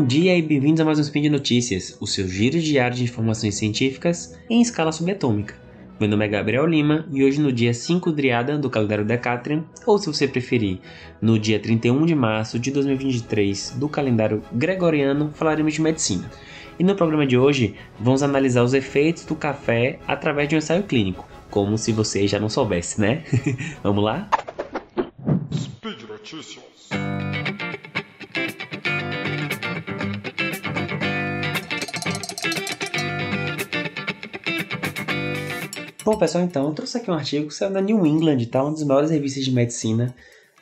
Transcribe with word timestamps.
Bom 0.00 0.06
dia 0.06 0.34
e 0.34 0.40
bem-vindos 0.40 0.80
a 0.80 0.84
mais 0.86 0.98
um 0.98 1.02
Spin 1.02 1.20
de 1.20 1.28
Notícias, 1.28 1.94
o 2.00 2.06
seu 2.06 2.26
giro 2.26 2.58
diário 2.58 2.96
de 2.96 3.04
informações 3.04 3.56
científicas 3.56 4.34
em 4.48 4.62
escala 4.62 4.90
subatômica. 4.92 5.54
Meu 6.00 6.08
nome 6.08 6.24
é 6.24 6.28
Gabriel 6.28 6.64
Lima 6.64 7.06
e 7.12 7.22
hoje 7.22 7.38
no 7.38 7.52
dia 7.52 7.74
5 7.74 8.10
Driada 8.10 8.56
do 8.56 8.70
calendário 8.70 9.04
Decatrian, 9.04 9.62
ou 9.84 9.98
se 9.98 10.06
você 10.06 10.26
preferir, 10.26 10.78
no 11.20 11.38
dia 11.38 11.60
31 11.60 12.06
de 12.06 12.14
março 12.14 12.58
de 12.58 12.70
2023 12.70 13.74
do 13.78 13.90
calendário 13.90 14.42
gregoriano, 14.54 15.32
falaremos 15.34 15.74
de 15.74 15.82
medicina. 15.82 16.30
E 16.78 16.82
no 16.82 16.94
programa 16.94 17.26
de 17.26 17.36
hoje, 17.36 17.74
vamos 18.00 18.22
analisar 18.22 18.62
os 18.62 18.72
efeitos 18.72 19.26
do 19.26 19.34
café 19.34 19.98
através 20.08 20.48
de 20.48 20.54
um 20.54 20.58
ensaio 20.58 20.82
clínico, 20.84 21.28
como 21.50 21.76
se 21.76 21.92
você 21.92 22.26
já 22.26 22.40
não 22.40 22.48
soubesse, 22.48 22.98
né? 22.98 23.22
vamos 23.84 24.02
lá? 24.02 24.30
Speed 25.52 26.08
Notícias. 26.08 26.69
Bom, 36.02 36.16
pessoal, 36.16 36.42
então, 36.44 36.66
eu 36.66 36.72
trouxe 36.72 36.96
aqui 36.96 37.10
um 37.10 37.14
artigo 37.14 37.48
que 37.48 37.54
saiu 37.54 37.70
na 37.70 37.80
New 37.80 38.06
England, 38.06 38.46
tá? 38.46 38.62
Uma 38.62 38.72
das 38.72 38.82
maiores 38.84 39.10
revistas 39.10 39.44
de 39.44 39.52
medicina, 39.52 40.14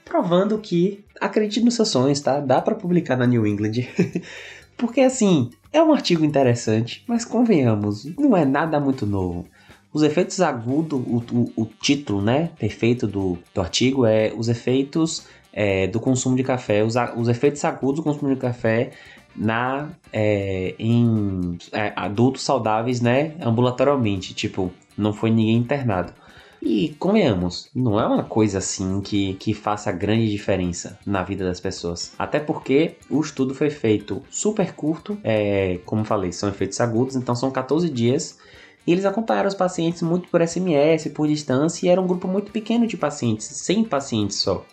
provando 0.05 0.59
que, 0.59 1.05
acredite 1.20 1.65
nos 1.65 1.74
seus 1.74 1.88
sonhos, 1.88 2.20
tá? 2.20 2.41
Dá 2.41 2.60
para 2.60 2.74
publicar 2.74 3.16
na 3.16 3.27
New 3.27 3.46
England. 3.46 3.87
Porque, 4.77 5.01
assim, 5.01 5.51
é 5.73 5.80
um 5.82 5.93
artigo 5.93 6.24
interessante, 6.24 7.05
mas 7.06 7.24
convenhamos, 7.24 8.05
não 8.16 8.37
é 8.37 8.45
nada 8.45 8.80
muito 8.80 9.06
novo. 9.06 9.46
Os 9.93 10.02
efeitos 10.02 10.41
agudos, 10.41 11.01
o, 11.06 11.23
o, 11.32 11.52
o, 11.62 11.66
título, 11.66 12.21
né, 12.21 12.51
perfeito 12.59 13.07
do, 13.07 13.38
do 13.55 13.60
artigo 13.60 14.05
é 14.05 14.32
os 14.37 14.49
efeitos 14.49 15.27
é, 15.52 15.87
do 15.87 16.01
consumo 16.01 16.37
de 16.37 16.43
café, 16.43 16.82
os, 16.84 16.95
os 17.16 17.29
efeitos 17.29 17.65
agudos 17.65 17.96
do 17.96 18.02
consumo 18.02 18.34
de 18.34 18.40
café 18.40 18.90
na 19.38 19.90
é, 20.12 20.74
em 20.78 21.56
é, 21.72 21.92
adultos 21.94 22.42
saudáveis, 22.42 23.00
né, 23.00 23.34
ambulatorialmente, 23.40 24.34
tipo, 24.34 24.72
não 24.96 25.12
foi 25.12 25.30
ninguém 25.30 25.56
internado. 25.56 26.12
E 26.60 26.96
convenhamos, 26.98 27.70
não 27.72 28.00
é 28.00 28.06
uma 28.06 28.24
coisa 28.24 28.59
assim 28.59 29.00
que, 29.00 29.34
que 29.34 29.54
faça 29.54 29.92
grande 29.92 30.28
diferença 30.28 30.98
na 31.06 31.22
vida 31.22 31.44
das 31.44 31.60
pessoas. 31.60 32.12
Até 32.18 32.40
porque 32.40 32.96
o 33.09 33.20
estudo 33.20 33.54
foi 33.54 33.70
feito 33.70 34.22
super 34.28 34.74
curto, 34.74 35.16
é, 35.22 35.78
como 35.84 36.04
falei, 36.04 36.32
são 36.32 36.48
efeitos 36.48 36.80
agudos, 36.80 37.14
então 37.14 37.34
são 37.36 37.50
14 37.50 37.88
dias. 37.88 38.38
E 38.84 38.90
eles 38.90 39.04
acompanharam 39.04 39.48
os 39.48 39.54
pacientes 39.54 40.02
muito 40.02 40.28
por 40.28 40.40
SMS, 40.46 41.09
por 41.14 41.28
distância, 41.28 41.86
e 41.86 41.90
era 41.90 42.00
um 42.00 42.06
grupo 42.06 42.26
muito 42.26 42.50
pequeno 42.50 42.86
de 42.88 42.96
pacientes, 42.96 43.46
100 43.46 43.84
pacientes 43.84 44.38
só. 44.38 44.64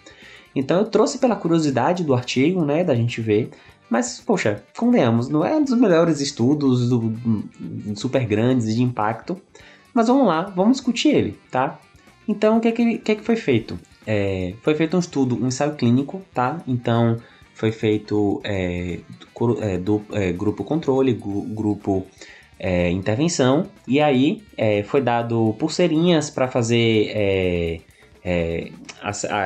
Então 0.55 0.79
eu 0.79 0.85
trouxe 0.85 1.19
pela 1.19 1.35
curiosidade 1.35 2.03
do 2.03 2.13
artigo, 2.13 2.63
né, 2.63 2.83
da 2.83 2.95
gente 2.95 3.19
ver, 3.19 3.51
mas, 3.89 4.19
poxa, 4.19 4.63
convenhamos, 4.77 5.29
não 5.29 5.45
é 5.45 5.55
um 5.55 5.63
dos 5.63 5.77
melhores 5.77 6.19
estudos 6.19 6.89
do, 6.89 7.13
super 7.95 8.25
grandes 8.25 8.75
de 8.75 8.81
impacto, 8.81 9.39
mas 9.93 10.07
vamos 10.07 10.27
lá, 10.27 10.41
vamos 10.55 10.77
discutir 10.77 11.09
ele, 11.09 11.39
tá? 11.51 11.79
Então, 12.27 12.57
o 12.57 12.59
que 12.59 12.67
é 12.67 12.71
que, 12.71 12.97
que, 12.97 13.11
é 13.11 13.15
que 13.15 13.23
foi 13.23 13.35
feito? 13.35 13.79
É, 14.05 14.53
foi 14.61 14.75
feito 14.75 14.97
um 14.97 14.99
estudo, 14.99 15.41
um 15.41 15.47
ensaio 15.47 15.75
clínico, 15.75 16.21
tá? 16.33 16.61
Então, 16.67 17.17
foi 17.53 17.71
feito 17.71 18.41
é, 18.43 18.99
do, 19.33 19.63
é, 19.63 19.77
do 19.77 20.01
é, 20.11 20.31
grupo 20.33 20.63
controle, 20.63 21.13
grupo 21.13 22.05
é, 22.59 22.89
intervenção, 22.89 23.67
e 23.87 23.99
aí 24.01 24.43
foi 24.85 25.01
dado 25.01 25.55
pulseirinhas 25.57 26.29
para 26.29 26.47
fazer 26.47 27.83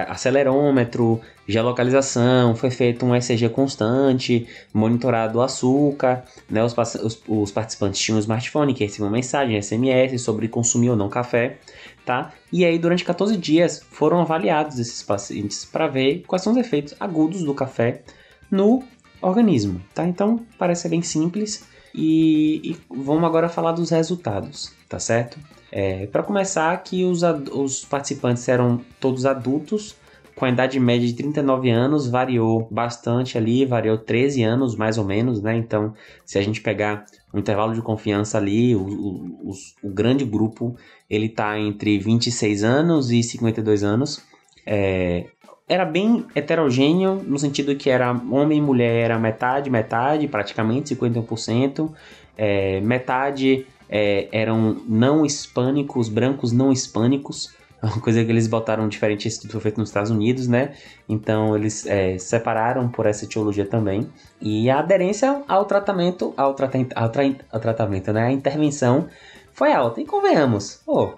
acelerômetro, 0.07 1.19
geolocalização, 1.47 2.55
foi 2.55 2.71
feito 2.71 3.05
um 3.05 3.13
ECG 3.13 3.49
constante, 3.49 4.47
monitorado 4.73 5.39
o 5.39 5.41
açúcar, 5.41 6.23
né? 6.49 6.63
Os, 6.63 6.75
os, 6.77 7.21
os 7.27 7.51
participantes 7.51 7.99
tinham 7.99 8.17
um 8.17 8.19
smartphone 8.19 8.73
que 8.73 8.85
recebeu 8.85 9.09
mensagem, 9.09 9.61
SMS 9.61 10.21
sobre 10.21 10.47
consumir 10.47 10.91
ou 10.91 10.95
não 10.95 11.09
café, 11.09 11.57
tá? 12.05 12.31
E 12.53 12.63
aí 12.63 12.79
durante 12.79 13.03
14 13.03 13.35
dias 13.35 13.81
foram 13.91 14.21
avaliados 14.21 14.79
esses 14.79 15.03
pacientes 15.03 15.65
para 15.65 15.87
ver 15.87 16.23
quais 16.25 16.41
são 16.41 16.53
os 16.53 16.59
efeitos 16.59 16.95
agudos 16.99 17.43
do 17.43 17.53
café 17.53 18.01
no 18.49 18.83
organismo, 19.21 19.81
tá? 19.93 20.07
Então 20.07 20.39
parece 20.57 20.87
bem 20.87 21.01
simples 21.01 21.67
e, 21.93 22.61
e 22.63 22.77
vamos 22.89 23.25
agora 23.25 23.49
falar 23.49 23.73
dos 23.73 23.89
resultados, 23.89 24.73
tá 24.87 24.99
certo? 24.99 25.37
É, 25.71 26.07
para 26.07 26.23
começar, 26.23 26.75
que 26.83 27.03
os, 27.03 27.21
os 27.51 27.85
participantes 27.85 28.47
eram 28.47 28.81
todos 28.99 29.25
adultos 29.25 29.95
com 30.39 30.45
a 30.45 30.49
idade 30.49 30.79
média 30.79 31.05
de 31.05 31.13
39 31.13 31.69
anos, 31.69 32.07
variou 32.07 32.65
bastante 32.71 33.37
ali, 33.37 33.65
variou 33.65 33.97
13 33.97 34.41
anos 34.41 34.73
mais 34.73 34.97
ou 34.97 35.03
menos, 35.03 35.41
né? 35.41 35.57
Então, 35.57 35.93
se 36.25 36.39
a 36.39 36.41
gente 36.41 36.61
pegar 36.61 37.05
o 37.33 37.35
um 37.35 37.39
intervalo 37.41 37.73
de 37.73 37.81
confiança 37.81 38.37
ali, 38.37 38.73
o, 38.73 38.79
o, 38.79 39.51
o, 39.83 39.89
grande 39.89 40.23
grupo, 40.23 40.77
ele 41.09 41.27
tá 41.27 41.59
entre 41.59 41.99
26 41.99 42.63
anos 42.63 43.11
e 43.11 43.21
52 43.21 43.83
anos. 43.83 44.23
É, 44.65 45.25
era 45.67 45.83
bem 45.83 46.25
heterogêneo, 46.33 47.21
no 47.27 47.37
sentido 47.37 47.75
que 47.75 47.89
era 47.89 48.09
homem 48.31 48.59
e 48.59 48.61
mulher 48.61 49.03
era 49.03 49.19
metade, 49.19 49.69
metade, 49.69 50.25
praticamente 50.29 50.95
51%. 50.95 51.91
É, 52.37 52.79
metade 52.79 53.67
é, 53.89 54.27
eram 54.31 54.81
não 54.87 55.25
hispânicos, 55.25 56.07
brancos 56.09 56.51
não 56.51 56.71
hispânicos, 56.71 57.51
uma 57.81 58.01
coisa 58.01 58.23
que 58.23 58.29
eles 58.29 58.45
botaram 58.45 58.89
diferente, 58.89 59.27
esse 59.27 59.37
estudo 59.37 59.51
foi 59.51 59.61
feito 59.61 59.79
nos 59.79 59.89
Estados 59.89 60.11
Unidos, 60.11 60.47
né? 60.47 60.73
Então 61.07 61.55
eles 61.55 61.85
é, 61.85 62.17
separaram 62.17 62.89
por 62.89 63.05
essa 63.05 63.23
etiologia 63.23 63.65
também. 63.65 64.09
E 64.41 64.69
a 64.69 64.79
aderência 64.79 65.43
ao 65.47 65.63
tratamento, 65.65 66.33
ao, 66.35 66.53
trata, 66.53 66.77
ao, 66.93 67.09
tra, 67.09 67.23
ao 67.51 67.59
tratamento, 67.59 68.11
né? 68.11 68.27
A 68.27 68.31
intervenção 68.31 69.07
foi 69.53 69.71
alta. 69.71 70.01
E 70.01 70.05
convenhamos, 70.05 70.81
oh, 70.85 71.13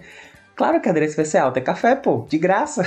claro 0.54 0.82
que 0.82 0.88
a 0.88 0.90
aderência 0.90 1.16
vai 1.16 1.24
ser 1.24 1.38
alta. 1.38 1.60
É 1.60 1.62
café, 1.62 1.96
pô, 1.96 2.26
de 2.28 2.36
graça. 2.36 2.82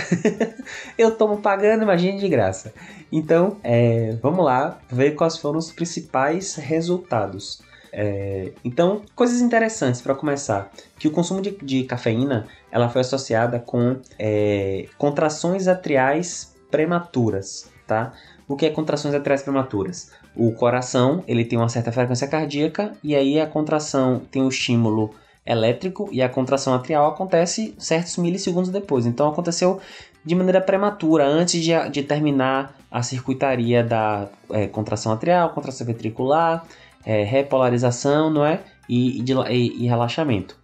Eu 0.96 1.18
tomo 1.18 1.38
pagando, 1.38 1.82
imagine 1.82 2.20
de 2.20 2.30
graça. 2.30 2.74
Então, 3.12 3.58
é, 3.64 4.16
vamos 4.22 4.46
lá 4.46 4.78
ver 4.88 5.12
quais 5.16 5.38
foram 5.38 5.58
os 5.58 5.72
principais 5.72 6.56
resultados. 6.56 7.64
É, 7.98 8.52
então, 8.62 9.04
coisas 9.16 9.40
interessantes 9.40 10.02
para 10.02 10.14
começar, 10.14 10.70
que 11.00 11.08
o 11.08 11.12
consumo 11.12 11.42
de, 11.42 11.52
de, 11.52 11.86
cafeína 11.86 12.46
ela 12.70 12.90
foi 12.90 13.00
associada 13.00 13.58
com 13.58 13.96
é, 14.20 14.88
contrações 14.98 15.66
atriais 15.66 16.54
prematuras, 16.70 17.72
tá? 17.88 18.12
O 18.50 18.58
que 18.58 18.66
é 18.66 18.70
contrações 18.70 19.16
atriais 19.16 19.42
prematuras? 19.42 20.12
O 20.36 20.52
coração 20.52 21.24
ele 21.26 21.46
tem 21.46 21.58
uma 21.58 21.70
certa 21.70 21.90
frequência 21.90 22.28
cardíaca 22.28 22.92
e 23.02 23.16
aí 23.16 23.40
a 23.40 23.48
contração 23.48 24.22
tem 24.30 24.42
o 24.42 24.50
estímulo 24.50 25.16
elétrico 25.46 26.10
e 26.12 26.22
a 26.22 26.28
contração 26.28 26.74
atrial 26.74 27.08
acontece 27.08 27.74
certos 27.78 28.18
milissegundos 28.18 28.72
depois. 28.72 29.06
Então 29.06 29.30
aconteceu 29.30 29.80
de 30.26 30.36
maneira 30.36 30.60
prematura, 30.60 31.26
antes 31.26 31.64
de, 31.64 31.72
de 31.92 32.04
terminar 32.04 32.76
a 32.92 33.02
circuitaria 33.02 33.82
da 33.84 34.28
é, 34.50 34.68
contração 34.68 35.14
atrial, 35.14 35.52
contração 35.52 35.88
ventricular, 35.88 36.66
é, 37.06 37.24
repolarização, 37.24 38.30
não 38.30 38.46
é? 38.46 38.62
E, 38.90 39.22
e, 39.22 39.24
e, 39.52 39.84
e, 39.84 39.88
relaxamento. 39.88 40.58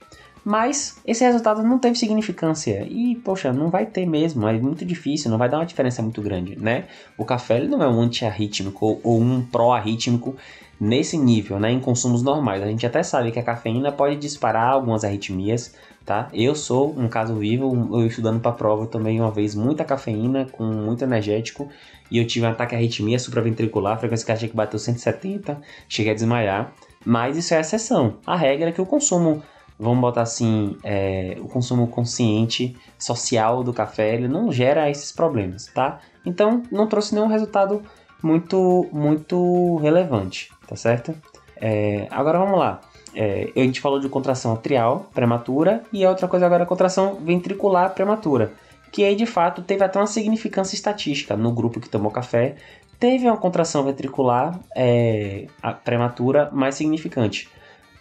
Mas 0.43 0.99
esse 1.05 1.23
resultado 1.23 1.61
não 1.61 1.77
teve 1.77 1.95
significância 1.95 2.85
e, 2.89 3.15
poxa, 3.15 3.53
não 3.53 3.69
vai 3.69 3.85
ter 3.85 4.05
mesmo, 4.07 4.47
é 4.47 4.53
muito 4.53 4.83
difícil, 4.83 5.29
não 5.29 5.37
vai 5.37 5.47
dar 5.47 5.57
uma 5.57 5.65
diferença 5.65 6.01
muito 6.01 6.21
grande, 6.21 6.57
né? 6.59 6.85
O 7.17 7.23
café 7.23 7.57
ele 7.57 7.67
não 7.67 7.81
é 7.83 7.87
um 7.87 8.01
antiarrítmico 8.01 8.99
ou, 9.03 9.21
um 9.21 9.45
pró-arrítmico 9.45 10.35
nesse 10.79 11.15
nível, 11.15 11.59
né, 11.59 11.71
em 11.71 11.79
consumos 11.79 12.23
normais. 12.23 12.63
A 12.63 12.65
gente 12.65 12.87
até 12.87 13.03
sabe 13.03 13.31
que 13.31 13.37
a 13.37 13.43
cafeína 13.43 13.91
pode 13.91 14.15
disparar 14.15 14.73
algumas 14.73 15.03
arritmias, 15.03 15.75
tá? 16.03 16.27
Eu 16.33 16.55
sou 16.55 16.97
um 16.97 17.07
caso 17.07 17.35
vivo, 17.35 17.99
eu 17.99 18.07
estudando 18.07 18.39
para 18.39 18.51
prova 18.51 18.87
também 18.87 19.21
uma 19.21 19.29
vez 19.29 19.53
muita 19.53 19.83
cafeína 19.85 20.47
com 20.51 20.63
muito 20.63 21.03
energético 21.03 21.69
e 22.09 22.17
eu 22.17 22.25
tive 22.25 22.47
um 22.47 22.49
ataque 22.49 22.71
de 22.71 22.77
arritmia 22.77 23.19
supraventricular, 23.19 23.99
frequência 23.99 24.25
cardíaca 24.25 24.51
que 24.51 24.57
bateu 24.57 24.79
170, 24.79 25.61
cheguei 25.87 26.13
a 26.13 26.15
desmaiar. 26.15 26.73
Mas 27.05 27.37
isso 27.37 27.53
é 27.53 27.57
a 27.57 27.61
exceção. 27.61 28.17
A 28.25 28.35
regra 28.35 28.69
é 28.69 28.71
que 28.71 28.81
o 28.81 28.85
consumo, 28.85 29.41
vamos 29.81 29.99
botar 29.99 30.21
assim, 30.21 30.77
é, 30.83 31.37
o 31.39 31.47
consumo 31.47 31.87
consciente, 31.87 32.77
social 32.99 33.63
do 33.63 33.73
café, 33.73 34.13
ele 34.13 34.27
não 34.27 34.51
gera 34.51 34.89
esses 34.89 35.11
problemas, 35.11 35.65
tá? 35.73 35.99
Então 36.25 36.61
não 36.71 36.85
trouxe 36.85 37.15
nenhum 37.15 37.27
resultado 37.27 37.81
muito, 38.21 38.87
muito 38.91 39.77
relevante, 39.77 40.51
tá 40.67 40.75
certo? 40.75 41.15
É, 41.55 42.07
agora 42.11 42.37
vamos 42.37 42.59
lá. 42.59 42.79
É, 43.15 43.51
a 43.55 43.59
gente 43.59 43.81
falou 43.81 43.99
de 43.99 44.07
contração 44.07 44.53
atrial 44.53 45.09
prematura 45.13 45.83
e 45.91 46.05
a 46.05 46.09
outra 46.09 46.27
coisa 46.27 46.45
agora 46.45 46.63
é 46.63 46.65
contração 46.65 47.15
ventricular 47.15 47.93
prematura 47.93 48.53
que 48.91 49.03
aí 49.05 49.15
de 49.15 49.25
fato 49.25 49.61
teve 49.61 49.83
até 49.83 49.97
uma 49.97 50.05
significância 50.05 50.75
estatística 50.75 51.35
no 51.37 51.51
grupo 51.51 51.79
que 51.79 51.87
tomou 51.87 52.11
café. 52.11 52.55
Teve 52.99 53.25
uma 53.25 53.37
contração 53.37 53.83
ventricular 53.83 54.59
é, 54.75 55.47
prematura 55.83 56.49
mais 56.51 56.75
significante. 56.75 57.49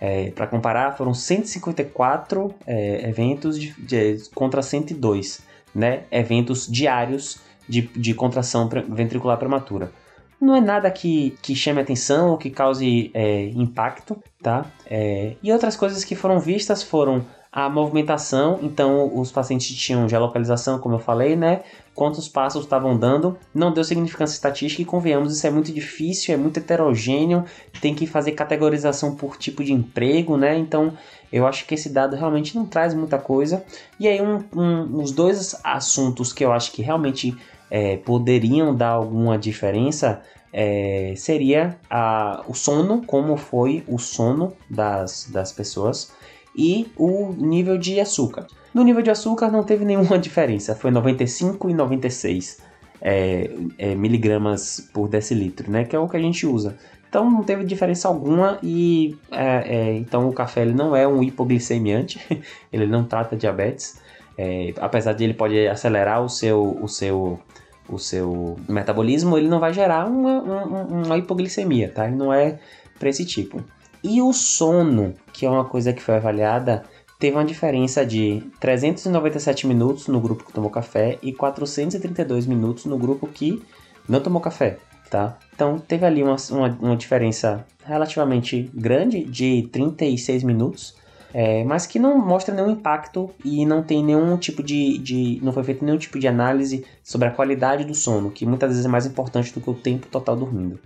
É, 0.00 0.30
Para 0.30 0.46
comparar, 0.46 0.96
foram 0.96 1.12
154 1.12 2.54
é, 2.66 3.08
eventos 3.08 3.58
de, 3.58 3.72
de, 3.74 4.30
contra 4.34 4.62
102, 4.62 5.42
né? 5.74 6.04
eventos 6.10 6.66
diários 6.66 7.40
de, 7.68 7.82
de 7.82 8.14
contração 8.14 8.68
ventricular 8.88 9.38
prematura. 9.38 9.92
não 10.40 10.56
é 10.56 10.60
nada 10.60 10.90
que, 10.90 11.36
que 11.42 11.54
chame 11.54 11.80
atenção 11.80 12.30
ou 12.30 12.38
que 12.38 12.48
cause 12.50 13.10
é, 13.12 13.44
impacto, 13.50 14.16
tá? 14.42 14.64
É, 14.86 15.34
e 15.42 15.52
outras 15.52 15.76
coisas 15.76 16.02
que 16.02 16.16
foram 16.16 16.40
vistas 16.40 16.82
foram 16.82 17.24
a 17.52 17.68
movimentação, 17.68 18.60
então 18.62 19.18
os 19.18 19.32
pacientes 19.32 19.74
tinham 19.74 20.08
geolocalização, 20.08 20.78
como 20.78 20.94
eu 20.94 20.98
falei, 21.00 21.34
né? 21.34 21.62
Quantos 21.94 22.28
passos 22.28 22.62
estavam 22.62 22.96
dando, 22.96 23.36
não 23.52 23.72
deu 23.72 23.82
significância 23.82 24.34
estatística 24.34 24.82
e 24.82 24.84
convenhamos, 24.84 25.36
isso 25.36 25.44
é 25.44 25.50
muito 25.50 25.72
difícil, 25.72 26.32
é 26.32 26.36
muito 26.36 26.58
heterogêneo, 26.58 27.44
tem 27.80 27.92
que 27.92 28.06
fazer 28.06 28.32
categorização 28.32 29.16
por 29.16 29.36
tipo 29.36 29.64
de 29.64 29.72
emprego, 29.72 30.36
né? 30.36 30.56
Então 30.56 30.92
eu 31.32 31.44
acho 31.44 31.66
que 31.66 31.74
esse 31.74 31.90
dado 31.90 32.14
realmente 32.14 32.54
não 32.54 32.64
traz 32.64 32.94
muita 32.94 33.18
coisa. 33.18 33.64
E 33.98 34.06
aí, 34.06 34.22
um, 34.22 34.44
um, 34.56 35.02
os 35.02 35.10
dois 35.10 35.56
assuntos 35.64 36.32
que 36.32 36.44
eu 36.44 36.52
acho 36.52 36.70
que 36.70 36.82
realmente 36.82 37.36
é, 37.68 37.96
poderiam 37.96 38.72
dar 38.74 38.90
alguma 38.90 39.36
diferença 39.36 40.22
é, 40.52 41.14
seria 41.16 41.76
a, 41.88 42.44
o 42.46 42.54
sono, 42.54 43.04
como 43.04 43.36
foi 43.36 43.84
o 43.88 43.98
sono 43.98 44.52
das, 44.68 45.28
das 45.32 45.50
pessoas 45.50 46.12
e 46.56 46.90
o 46.96 47.32
nível 47.32 47.78
de 47.78 48.00
açúcar. 48.00 48.46
No 48.72 48.82
nível 48.82 49.02
de 49.02 49.10
açúcar 49.10 49.50
não 49.50 49.62
teve 49.62 49.84
nenhuma 49.84 50.18
diferença, 50.18 50.74
foi 50.74 50.90
95 50.90 51.70
e 51.70 51.74
96 51.74 52.62
é, 53.00 53.50
é, 53.78 53.94
miligramas 53.94 54.88
por 54.92 55.08
decilitro, 55.08 55.70
né, 55.70 55.84
que 55.84 55.96
é 55.96 55.98
o 55.98 56.08
que 56.08 56.16
a 56.16 56.20
gente 56.20 56.46
usa. 56.46 56.76
Então 57.08 57.28
não 57.28 57.42
teve 57.42 57.64
diferença 57.64 58.06
alguma 58.06 58.58
e 58.62 59.16
é, 59.32 59.76
é 59.76 59.94
então 59.96 60.28
o 60.28 60.32
café 60.32 60.62
ele 60.62 60.72
não 60.72 60.94
é 60.94 61.06
um 61.08 61.22
hipoglicemiante, 61.22 62.20
ele 62.72 62.86
não 62.86 63.04
trata 63.04 63.36
diabetes, 63.36 64.00
é, 64.38 64.72
apesar 64.78 65.12
de 65.12 65.24
ele 65.24 65.34
pode 65.34 65.66
acelerar 65.66 66.22
o 66.22 66.28
seu, 66.28 66.78
o 66.80 66.88
seu 66.88 67.40
o 67.88 67.98
seu 67.98 68.56
metabolismo, 68.68 69.36
ele 69.36 69.48
não 69.48 69.58
vai 69.58 69.72
gerar 69.72 70.06
uma, 70.06 70.40
uma, 70.40 70.84
uma 70.84 71.18
hipoglicemia, 71.18 71.90
tá? 71.90 72.06
Ele 72.06 72.14
não 72.14 72.32
é 72.32 72.60
para 72.98 73.08
esse 73.08 73.24
tipo. 73.24 73.62
E 74.02 74.22
o 74.22 74.32
sono, 74.32 75.14
que 75.32 75.44
é 75.44 75.50
uma 75.50 75.64
coisa 75.64 75.92
que 75.92 76.02
foi 76.02 76.16
avaliada, 76.16 76.84
teve 77.18 77.36
uma 77.36 77.44
diferença 77.44 78.04
de 78.04 78.42
397 78.58 79.66
minutos 79.66 80.08
no 80.08 80.20
grupo 80.20 80.44
que 80.44 80.52
tomou 80.52 80.70
café 80.70 81.18
e 81.22 81.32
432 81.32 82.46
minutos 82.46 82.86
no 82.86 82.96
grupo 82.96 83.26
que 83.26 83.62
não 84.08 84.20
tomou 84.20 84.40
café, 84.40 84.78
tá? 85.10 85.38
Então 85.54 85.78
teve 85.78 86.06
ali 86.06 86.22
uma, 86.22 86.36
uma, 86.50 86.78
uma 86.80 86.96
diferença 86.96 87.66
relativamente 87.84 88.70
grande 88.74 89.22
de 89.22 89.68
36 89.70 90.42
minutos, 90.44 90.96
é, 91.32 91.62
mas 91.64 91.86
que 91.86 91.98
não 91.98 92.18
mostra 92.18 92.54
nenhum 92.54 92.70
impacto 92.70 93.30
e 93.44 93.64
não 93.64 93.82
tem 93.82 94.04
nenhum 94.04 94.36
tipo 94.36 94.62
de, 94.62 94.98
de. 94.98 95.38
não 95.42 95.52
foi 95.52 95.62
feito 95.62 95.84
nenhum 95.84 95.98
tipo 95.98 96.18
de 96.18 96.26
análise 96.26 96.84
sobre 97.04 97.28
a 97.28 97.30
qualidade 97.30 97.84
do 97.84 97.94
sono, 97.94 98.30
que 98.30 98.44
muitas 98.44 98.70
vezes 98.70 98.84
é 98.84 98.88
mais 98.88 99.06
importante 99.06 99.52
do 99.52 99.60
que 99.60 99.70
o 99.70 99.74
tempo 99.74 100.08
total 100.08 100.36
dormindo. 100.36 100.78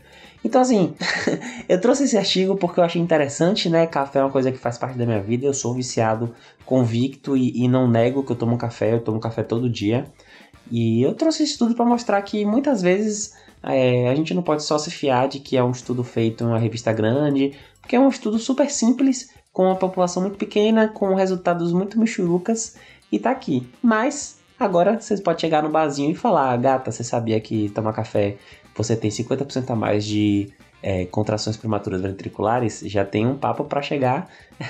Então, 0.44 0.61
assim, 0.61 0.94
eu 1.67 1.81
trouxe 1.81 2.05
esse 2.05 2.19
artigo 2.19 2.56
porque 2.56 2.79
eu 2.79 2.85
achei 2.85 3.00
interessante, 3.00 3.70
né? 3.70 3.87
Café 3.87 4.19
é 4.19 4.23
uma 4.23 4.31
coisa 4.31 4.52
que 4.52 4.58
faz 4.58 4.76
parte 4.76 4.99
da 4.99 5.06
minha 5.06 5.20
vida. 5.20 5.46
Eu 5.46 5.55
sou 5.55 5.73
viciado, 5.73 6.35
convicto 6.67 7.35
e, 7.35 7.64
e 7.64 7.67
não 7.67 7.88
nego 7.88 8.23
que 8.23 8.32
eu 8.32 8.37
tomo 8.37 8.58
café. 8.58 8.93
Eu 8.93 9.00
tomo 9.00 9.19
café 9.19 9.43
todo 9.43 9.70
dia. 9.70 10.05
E 10.70 11.02
eu 11.02 11.14
trouxe 11.14 11.43
esse 11.43 11.52
estudo 11.52 11.75
para 11.75 11.87
mostrar 11.87 12.20
que 12.20 12.44
muitas 12.44 12.82
vezes 12.82 13.35
é, 13.62 14.11
a 14.11 14.14
gente 14.14 14.35
não 14.35 14.43
pode 14.43 14.62
só 14.62 14.76
se 14.76 14.91
fiar 14.91 15.29
de 15.29 15.38
que 15.38 15.56
é 15.56 15.64
um 15.64 15.70
estudo 15.70 16.05
feito 16.05 16.44
em 16.44 16.46
uma 16.46 16.58
revista 16.58 16.93
grande, 16.93 17.55
porque 17.81 17.96
é 17.96 18.00
um 18.00 18.08
estudo 18.08 18.38
super 18.38 18.70
simples, 18.70 19.31
com 19.55 19.67
uma 19.67 19.77
população 19.77 20.21
muito 20.21 20.37
pequena, 20.37 20.89
com 20.89 21.15
resultados 21.15 21.73
muito 21.73 21.99
michurucas, 21.99 22.77
e 23.11 23.19
tá 23.19 23.31
aqui. 23.31 23.67
Mas 23.81 24.39
agora 24.59 25.01
vocês 25.01 25.21
podem 25.21 25.41
chegar 25.41 25.62
no 25.62 25.71
barzinho 25.71 26.11
e 26.11 26.15
falar: 26.15 26.55
gata, 26.59 26.93
você 26.93 27.03
sabia 27.05 27.41
que 27.41 27.71
tomar 27.71 27.95
café 27.95 28.37
você 28.77 28.97
tem 28.97 29.09
50% 29.09 29.71
a 29.71 29.77
mais 29.77 30.05
de 30.05 30.53
é, 30.83 31.05
contrações 31.06 31.56
prematuras 31.56 32.03
ventriculares, 32.03 32.83
já 32.85 33.05
tem 33.05 33.25
um 33.25 33.37
papo 33.37 33.65
para 33.65 33.81
chegar 33.81 34.29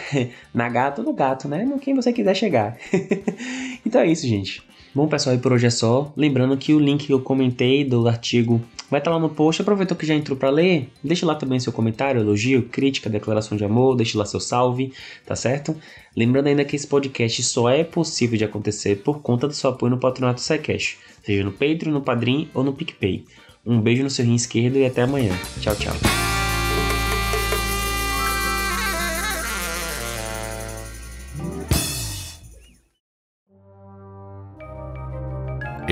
na 0.53 0.69
gata 0.69 1.01
ou 1.01 1.07
no 1.07 1.15
gato, 1.15 1.49
né? 1.49 1.65
No 1.65 1.79
quem 1.79 1.95
você 1.95 2.13
quiser 2.13 2.35
chegar. 2.35 2.77
então 3.85 4.03
é 4.03 4.07
isso, 4.07 4.27
gente. 4.27 4.63
Bom, 4.95 5.09
pessoal, 5.09 5.35
e 5.35 5.39
por 5.39 5.53
hoje 5.53 5.67
é 5.67 5.71
só. 5.71 6.13
Lembrando 6.17 6.57
que 6.57 6.75
o 6.75 6.79
link 6.79 7.07
que 7.07 7.13
eu 7.13 7.21
comentei 7.21 7.85
do 7.85 8.07
artigo 8.07 8.61
vai 8.91 9.01
estar 9.01 9.11
tá 9.11 9.17
lá 9.17 9.21
no 9.21 9.29
post. 9.29 9.61
Aproveitou 9.61 9.97
que 9.97 10.07
já 10.07 10.15
entrou 10.15 10.37
para 10.37 10.51
ler, 10.51 10.89
deixe 11.03 11.25
lá 11.25 11.35
também 11.35 11.61
seu 11.61 11.73
comentário, 11.73 12.21
elogio, 12.21 12.63
crítica, 12.65 13.11
declaração 13.11 13.57
de 13.57 13.65
amor, 13.65 13.97
deixe 13.97 14.17
lá 14.17 14.25
seu 14.25 14.41
salve, 14.41 14.93
tá 15.27 15.35
certo? 15.37 15.77
Lembrando 16.17 16.47
ainda 16.47 16.65
que 16.65 16.77
esse 16.77 16.87
podcast 16.87 17.43
só 17.43 17.69
é 17.69 17.83
possível 17.83 18.39
de 18.39 18.45
acontecer 18.45 18.97
por 19.03 19.21
conta 19.21 19.47
do 19.47 19.55
seu 19.55 19.71
apoio 19.71 19.91
no 19.91 19.99
patronato 19.99 20.41
SciCash, 20.41 20.97
seja 21.23 21.45
no 21.45 21.53
Patreon, 21.53 21.93
no 21.93 22.01
Padrim 22.01 22.49
ou 22.55 22.63
no 22.63 22.73
PicPay. 22.73 23.25
Um 23.67 23.81
beijo 23.81 24.03
no 24.03 24.11
seu 24.11 24.25
rim 24.25 24.35
esquerdo 24.35 24.77
e 24.77 24.85
até 24.85 25.03
amanhã. 25.03 25.33
Tchau, 25.61 25.75
tchau. 25.75 26.24